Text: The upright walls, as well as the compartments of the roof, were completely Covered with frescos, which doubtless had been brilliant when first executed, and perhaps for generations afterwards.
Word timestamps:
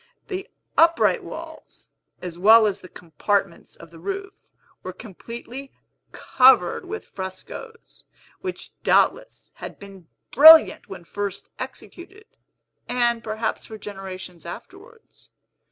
The 0.29 0.49
upright 0.79 1.23
walls, 1.23 1.87
as 2.23 2.35
well 2.39 2.65
as 2.65 2.81
the 2.81 2.89
compartments 2.89 3.75
of 3.75 3.91
the 3.91 3.99
roof, 3.99 4.51
were 4.81 4.93
completely 4.93 5.71
Covered 6.11 6.85
with 6.85 7.05
frescos, 7.05 8.05
which 8.39 8.71
doubtless 8.81 9.51
had 9.57 9.77
been 9.77 10.07
brilliant 10.31 10.89
when 10.89 11.03
first 11.03 11.51
executed, 11.59 12.25
and 12.89 13.23
perhaps 13.23 13.67
for 13.67 13.77
generations 13.77 14.43
afterwards. 14.43 15.29